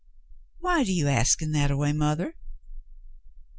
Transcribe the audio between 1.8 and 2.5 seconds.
mothah